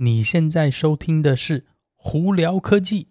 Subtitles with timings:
[0.00, 1.58] 你现在收听的是
[1.96, 3.08] 《胡聊科技》。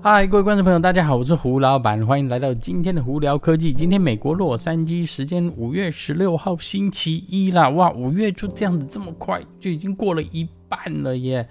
[0.00, 3.74] 嗨，各位观众朋友，大家好，我是胡老板，欢迎来到今天的《胡聊科技》。
[3.76, 11.46] 今天美国洛杉矶时间五月十六号星期一啦，哇，五月就这样子这么快就已经过了一半了耶！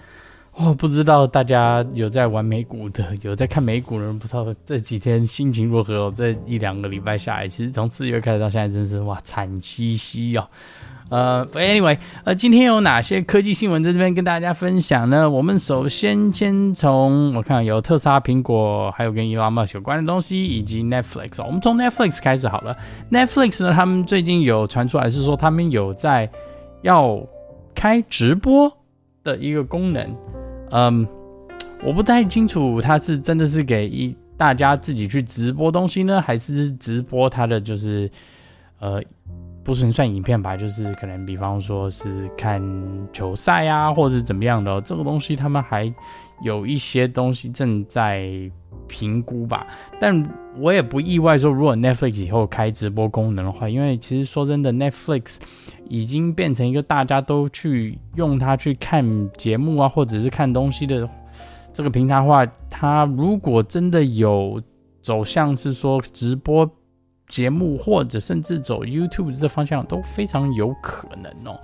[0.58, 6.14] 哦，不知道大家有在玩美股的，有在看美股的人，不知道这几天心情如何哦？
[6.16, 10.48] 这一两个礼拜下来，其实从四月开始到现在，真是哇惨兮兮哦。
[11.10, 15.30] 呃，Anyway，呃，今天有哪些科技新闻在这边跟大家分享呢？
[15.30, 21.46] 我们首先先从我看有特斯拉、苹果，还有跟 Elon Musk 有关的东西，以及 Netflix。
[21.46, 22.76] 我们从 Netflix 开始好了。
[23.12, 26.28] Netflix 呢，他们最近有传出来是说，他们有在
[26.82, 27.22] 要
[27.76, 28.72] 开直播
[29.22, 30.16] 的一个功能。
[30.72, 31.08] 嗯，
[31.84, 38.10] 我不太清楚，他是真的是给一大家自己去直播东西呢，还是直播他的就是，
[38.80, 39.02] 呃，
[39.64, 42.62] 不是算影片吧，就是可能比方说是看
[43.14, 45.94] 球赛啊，或者是怎么样的，这个东西他们还
[46.42, 48.30] 有一些东西正在
[48.88, 49.66] 评估吧。
[50.00, 50.24] 但
[50.58, 55.38] 我也不意外说，如果 Netflix 以后开直播功能的话，因为其实说真的，Netflix。
[55.88, 61.08] 已经变成一个大家都去用它去看节目啊，或者是看东西的
[61.72, 64.60] 这个平台的话，它如果真的有
[65.04, 66.68] 走向是说直播
[67.28, 71.56] 节目，或者甚至走 YouTube 这方向，都非常有可能哦。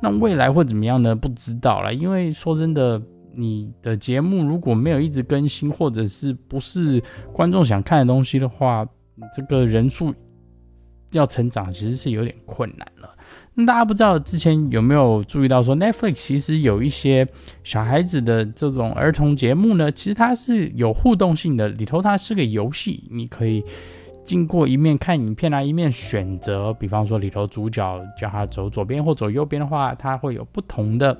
[0.00, 1.14] 那未来会怎么样呢？
[1.14, 2.98] 不知道啦，因为说真的，
[3.36, 8.86] 你的节目如果没有一直更新，或者是不是观众想看的东西的话，
[9.34, 10.14] 这个人数
[11.12, 13.14] 要成长其实是有点困难了。
[13.54, 17.26] 那大家不知道之前有没有注意到说，Netflix 其实有一些
[17.64, 23.64] 小孩子的这种儿童节目呢，其实它是有互动性的，里头它是个游戏，你可以
[24.24, 31.18] 经过一面看影片啊，一面选择，比方说里头主角叫他走左边或走右边的话，它会有不同的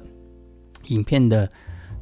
[0.89, 1.49] 影片的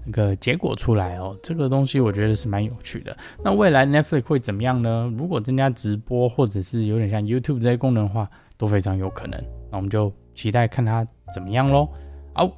[0.04, 1.36] 那个结果出来哦。
[1.42, 3.16] 这个东西我觉得是蛮有趣的。
[3.42, 5.12] 那未来 Netflix 会怎么样呢？
[5.16, 9.40] 如果增加直播或者是有点像 YouTube 这些功能的话，都非常有可能。
[9.70, 10.12] 那我们就。
[10.36, 11.88] 期待看它怎么样喽。
[12.32, 12.50] 好，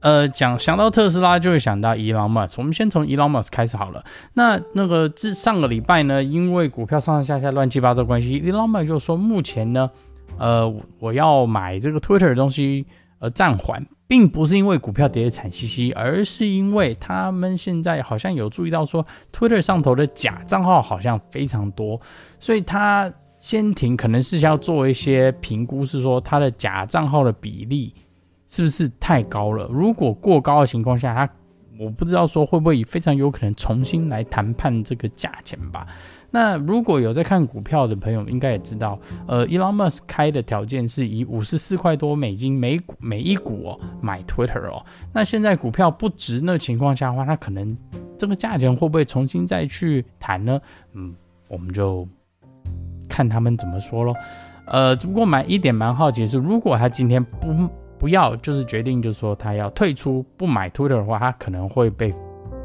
[0.00, 2.56] 呃，讲想到特斯拉就会想到 Elon Musk。
[2.58, 4.04] 我们先从 Elon Musk 开始好了。
[4.34, 9.90] 那那个自上个礼拜呢，因为股票上上下下乱七八糟关系，Elon Musk 就说目前呢，
[10.36, 12.84] 呃，我要买这个 Twitter 的东西，
[13.24, 19.02] 呃，暂缓，并不是因为股票跌得惨兮兮，而是因为他们现在好像有注意到说
[19.32, 21.98] ，Twitter 上头的假账号好像非常多，
[22.38, 23.10] 所以他。
[23.40, 27.92] 先停，可能是要做一些评估，是说他的假账号的比例
[28.48, 29.68] 是不是太高了？
[29.70, 31.30] 如果过高的情况下，他
[31.78, 35.86] 我不知道说会不会非常有可能重新来谈判这个价钱吧。
[36.34, 44.84] 那如果有在看股票的朋友，应该也知道，呃，Elon Musk 开的条件是以五十四块多美金每股每一股哦买 Twitter 哦。
[45.12, 47.76] 那现在股票不值那情况下的话，他可能
[48.18, 50.60] 这个价钱会不会重新再去谈呢？
[50.94, 51.14] 嗯，
[51.46, 52.08] 我们就。
[53.06, 54.16] 看他们怎么说咯，
[54.66, 57.54] 呃，只不过蛮一点蛮好奇的是，如果他今天不
[57.96, 62.12] 不要，就是决定，就是说他要退出不买 Twitter 的话，他可能会被，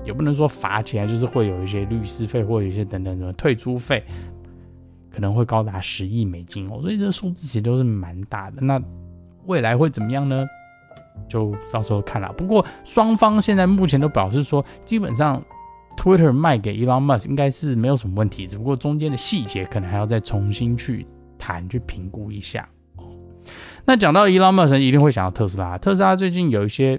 [0.03, 4.03] 也不能说罚起来，就是会有一些律师费或者一些等等的退出费，
[5.11, 8.61] 可能会高达十亿美金哦，所以这数字其实都是蛮大的。
[8.61, 8.81] 那
[9.45, 10.47] 未来会怎么样呢？
[11.27, 12.31] 就到时候看了。
[12.33, 15.43] 不过双方现在目前都表示说，基本上。
[15.97, 21.05] Twitter 卖给 Elon Musk 应该是没有什么问题，只不过中间的细节可能还要再重新去
[21.37, 23.03] 谈、去评估一下哦。
[23.83, 25.77] 那讲到 Elon Musk，一定会想到特斯拉。
[25.77, 26.97] 特斯拉最近有一些，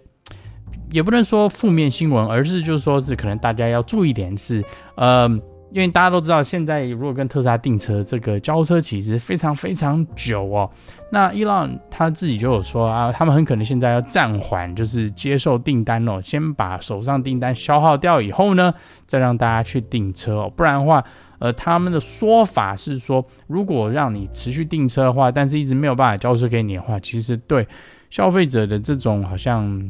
[0.90, 4.64] 也不能说负面新闻，而是就是说是可能大家要注意点是，
[4.94, 5.40] 呃。
[5.72, 10.68] 因为大家都知道，现在如果跟特斯拉订车，这个交车其实非常非常久哦。
[11.12, 18.74] 那伊朗他自己就有说啊，他们很可能现在要暂缓，就是接受订单哦，先把手上订单消耗掉以后呢，
[19.06, 20.52] 再让大家去订车哦。
[20.56, 21.04] 不然的话，
[21.38, 27.64] 呃，他们的说法是说，如果让你持续订车的话，但是一直没有办法交车给你的话，其实对
[28.10, 29.88] 消费者的这种好像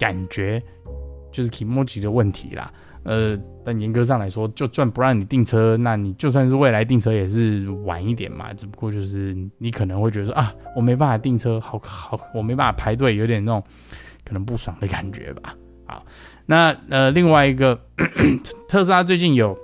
[0.00, 0.60] 感觉
[1.30, 2.72] 就是 kimochi 的问题啦。
[3.02, 8.52] 呃，但严格上来说，就算不让你订车，那你就算是未来订车也是晚一点嘛。
[8.52, 13.62] 只不过就是你可能会觉得说啊，我没办法订车，好好，我没办法排队，有点那种
[14.24, 15.54] 可能不爽的感觉吧。
[15.86, 16.04] 好，
[16.44, 17.80] 那呃，另外一个
[18.68, 19.56] 特斯拉最近有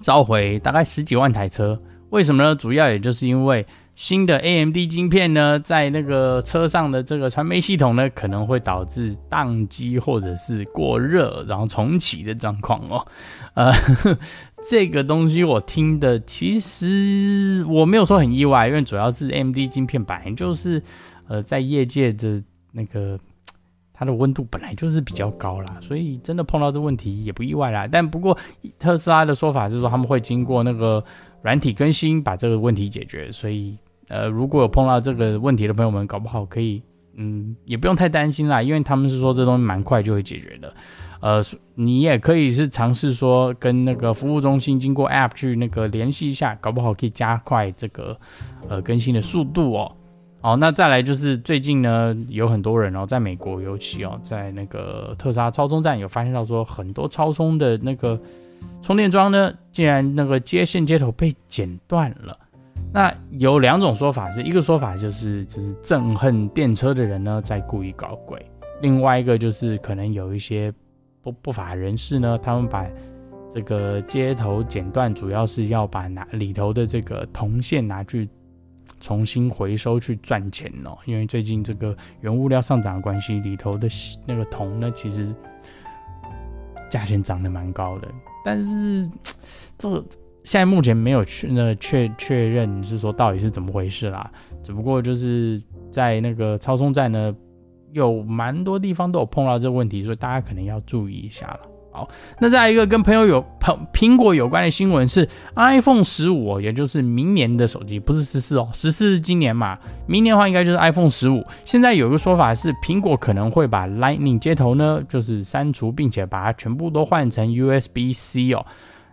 [0.00, 1.78] 召回大概十几万台车，
[2.08, 2.54] 为什么呢？
[2.54, 3.66] 主要也就是因为
[3.96, 13.06] 新的 AMD 晶片呢，在那个车上的这个传媒系统呢，可能会导致宕机或者是过热，然后重启的状况哦。
[13.54, 13.72] 呃，
[14.68, 20.82] 这个东西我听的其实我没有说很意外，因为主要是 AMD 晶片本来就是
[21.26, 23.18] 呃在业界的那个
[23.94, 27.88] 它的温度本来就是比较高啦，所以真的碰到这问题也不意外啦。
[27.90, 28.36] 但不过
[28.78, 31.02] 特斯拉的说法是说他们会经过那个
[31.40, 33.74] 软体更新把这个问题解决，所以。
[34.08, 36.82] 呃，如果有碰到这个问题的朋友们，搞不好可以，
[37.16, 40.72] 嗯，也不用太担心啦，因为他们是说这东西蛮快就会解决的。
[41.20, 41.42] 呃，
[41.74, 48.16] 你也可以是尝试说跟那个服务中心经过 App 去那个联系一下，搞不好可以加快这个
[48.68, 49.90] 呃更新的速度哦。
[50.42, 58.20] 好，那再来就是最近呢，有很多人哦，在美国尤其哦，在那个特斯拉超充站有发现到说，很多超充的那个
[58.82, 62.38] 充电桩呢，竟然那个接线接头被剪断了。
[62.92, 68.40] 那有两种说法，是一个说法就是就是憎恨电车的人呢在故意搞鬼，
[68.80, 70.72] 另外一个就是可能有一些
[71.20, 72.86] 不不法人士呢，他们把
[73.52, 78.26] 这个接头剪断，主要是要把拿里头的这个铜线拿去
[78.98, 83.86] 重新回收去赚钱哦，因为最近这个原物料上涨的关系，里头的
[84.24, 85.34] 那个铜呢其实
[86.88, 88.08] 价钱涨得蛮高的，
[88.42, 89.06] 但是
[89.76, 90.02] 这个。
[90.46, 94.30] 现在目前没有确那确确认是说到底是怎么回事啦，
[94.62, 95.60] 只不过就是
[95.90, 97.34] 在那个超充站呢，
[97.92, 101.60] 有蛮多地方都有碰到这个问题，所以大家可能要注意一下了。
[101.90, 102.08] 好，
[102.38, 109.76] 那再一个跟朋友有苹苹果有关的新闻是 iPhone 十五，也就是明年的手机，不是十四哦，十四是今年嘛，
[110.06, 111.42] 明年的话应该就是 iPhone 十五。
[111.64, 118.64] 现在有一个说法是，苹果可能会把 Lightning 接头呢，就是删除，并且把它全部都换成 USB-C 哦。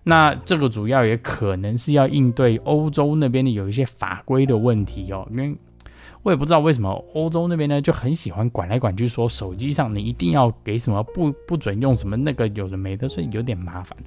[0.04, 5.56] 那这个主要也可能是要应对欧洲那边的有一些法规的问题哦，因为
[6.24, 13.98] 我也不知道为什么欧洲那边呢就很喜欢管来管去，说手机上你一定要给什么不不准用什么那个有的没的，所以有点麻烦。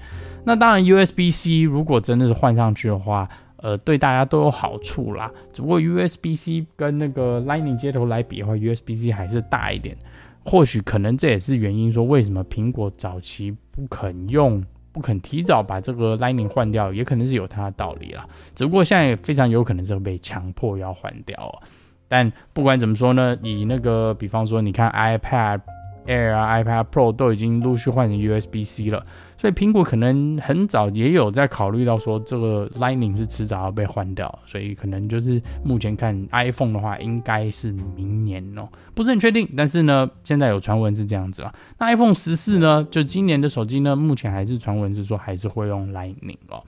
[0.45, 5.31] 那当然 USB-C 如果真的是换上去的话，呃，对大家都有好处啦。
[5.53, 9.97] 只不过 USB-C 跟那个 Lightning 接头来比的话，USB-C 还是大一点。
[10.45, 14.65] 或许可能这也是原因，说为什么苹果早期不肯用。
[14.97, 18.27] 不肯提早把这个 Lightning 换掉，也可能是有它的道理啦。
[18.55, 21.69] 只不过现在非常有可能是被强迫要换掉啊。
[22.09, 25.61] 但不管怎么说呢，以那个比方说，你看 iPad
[26.07, 29.03] Air 啊、iPad Pro 都已经陆续换成 USB-C 了。
[29.47, 39.49] 所以苹果可能很早也有在考虑到说，这个 Lightning 是迟早要被换掉，所以可能就是目前看 iPhone 的话，应该是明年哦，不是很确定。
[39.57, 41.55] 但是呢，现在有传闻是这样子啊。
[41.79, 46.61] 那 iPhone 十四呢，就今年的手机呢，目前还是传闻是说还是会用 Lightning 哦。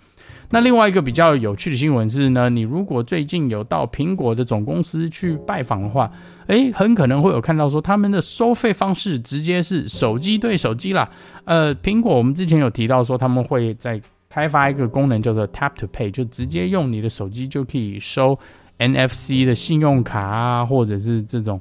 [0.51, 6.11] 那另外一个比较有趣的新闻是呢，你如果最近有到苹果的总公司去拜访的话，
[6.47, 11.11] 诶，很可能会有看到说他们的收费方式直接是手机对手机啦。
[11.45, 14.01] 呃，苹果我们之前有提到说他们会在
[14.31, 18.39] 开发一个功能叫做 Tap to Pay，就直接用你的手机就可以收
[18.79, 21.61] NFC 的信用卡啊，或者是这种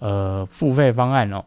[0.00, 1.44] 呃付费方案哦。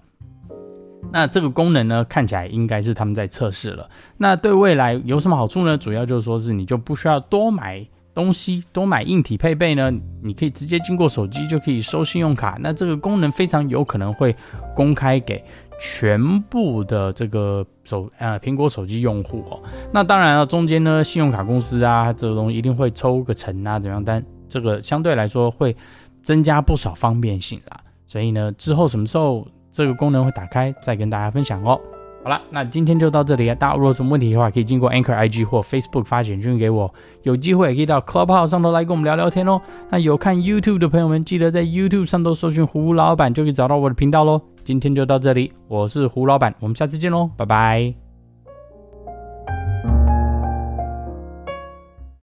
[1.12, 3.90] 那这个功能呢，看起来应该是他们在测试了。
[4.18, 5.78] 那对未来有什么好处呢？
[5.78, 9.90] 主要就是说是你就不需要多买东西，多买硬体配备呢，
[10.22, 12.58] 你可以直接经过手机就可以收信用卡。
[12.60, 14.36] 那这个功能非常有可能会
[14.76, 15.42] 公开给
[15.80, 19.62] 全部的这个手呃苹果手机用户哦。
[19.94, 24.04] 那当然了，中间呢，信用卡公司啊，这个东西一定会抽个成啊，怎样？
[24.04, 25.74] 但这个相对来说会
[26.22, 27.80] 增加不少方便性啦。
[28.08, 29.48] 所以呢，之后什么时候？
[29.71, 31.79] 这个功能会打开，再跟大家分享哦。
[32.24, 33.47] 好了，那今天就到这里。
[33.55, 36.93] 大家如果有什么问题的话，可以经过 Anchor IG 或 Facebook 发简讯给我。
[37.24, 39.62] 有机会也可以到 Clubhouse 上头来跟我们聊聊天哦。
[39.89, 44.41] 那有看 YouTube 的朋友们，记得在 YouTube 上头搜寻胡老板，就可以找到我的频道喽。
[44.65, 48.07] 今天就到这里，我是胡老板，我们下次见喽，拜拜。